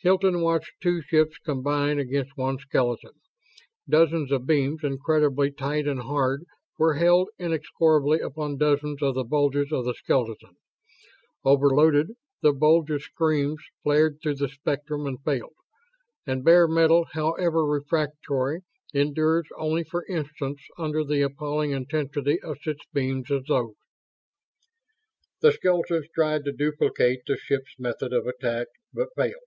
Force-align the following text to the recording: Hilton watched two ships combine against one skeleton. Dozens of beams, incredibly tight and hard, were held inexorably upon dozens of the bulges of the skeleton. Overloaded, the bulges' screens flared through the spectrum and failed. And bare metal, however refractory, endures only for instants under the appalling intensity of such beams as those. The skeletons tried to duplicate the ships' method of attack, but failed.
Hilton 0.00 0.42
watched 0.42 0.74
two 0.80 1.02
ships 1.02 1.38
combine 1.44 1.98
against 1.98 2.36
one 2.36 2.56
skeleton. 2.58 3.10
Dozens 3.88 4.30
of 4.30 4.46
beams, 4.46 4.84
incredibly 4.84 5.50
tight 5.50 5.88
and 5.88 6.02
hard, 6.02 6.44
were 6.78 6.94
held 6.94 7.30
inexorably 7.36 8.20
upon 8.20 8.58
dozens 8.58 9.02
of 9.02 9.16
the 9.16 9.24
bulges 9.24 9.72
of 9.72 9.84
the 9.86 9.94
skeleton. 9.94 10.52
Overloaded, 11.44 12.12
the 12.42 12.52
bulges' 12.52 13.06
screens 13.06 13.60
flared 13.82 14.20
through 14.22 14.36
the 14.36 14.48
spectrum 14.48 15.04
and 15.04 15.20
failed. 15.24 15.56
And 16.24 16.44
bare 16.44 16.68
metal, 16.68 17.06
however 17.10 17.66
refractory, 17.66 18.60
endures 18.94 19.48
only 19.56 19.82
for 19.82 20.04
instants 20.06 20.62
under 20.78 21.02
the 21.02 21.22
appalling 21.22 21.72
intensity 21.72 22.40
of 22.42 22.58
such 22.62 22.82
beams 22.92 23.32
as 23.32 23.42
those. 23.48 23.74
The 25.40 25.50
skeletons 25.50 26.06
tried 26.14 26.44
to 26.44 26.52
duplicate 26.52 27.22
the 27.26 27.36
ships' 27.36 27.74
method 27.80 28.12
of 28.12 28.28
attack, 28.28 28.68
but 28.94 29.08
failed. 29.16 29.42